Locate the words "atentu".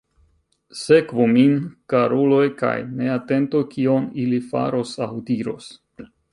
3.19-3.63